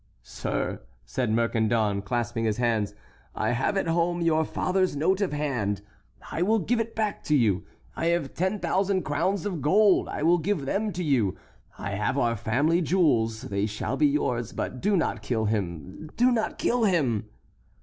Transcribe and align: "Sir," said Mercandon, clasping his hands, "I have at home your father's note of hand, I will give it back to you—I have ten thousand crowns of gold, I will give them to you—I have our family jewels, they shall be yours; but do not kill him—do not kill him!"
"Sir," 0.23 0.81
said 1.05 1.29
Mercandon, 1.29 2.01
clasping 2.01 2.45
his 2.45 2.57
hands, 2.57 2.95
"I 3.35 3.51
have 3.51 3.77
at 3.77 3.85
home 3.85 4.19
your 4.21 4.43
father's 4.43 4.95
note 4.95 5.21
of 5.21 5.31
hand, 5.31 5.83
I 6.31 6.41
will 6.41 6.57
give 6.57 6.79
it 6.79 6.95
back 6.95 7.23
to 7.25 7.35
you—I 7.35 8.07
have 8.07 8.33
ten 8.33 8.57
thousand 8.57 9.03
crowns 9.03 9.45
of 9.45 9.61
gold, 9.61 10.09
I 10.09 10.23
will 10.23 10.39
give 10.39 10.65
them 10.65 10.91
to 10.93 11.03
you—I 11.03 11.91
have 11.91 12.17
our 12.17 12.35
family 12.35 12.81
jewels, 12.81 13.43
they 13.43 13.67
shall 13.67 13.95
be 13.95 14.07
yours; 14.07 14.53
but 14.53 14.81
do 14.81 14.97
not 14.97 15.21
kill 15.21 15.45
him—do 15.45 16.31
not 16.31 16.57
kill 16.57 16.85
him!" 16.85 17.25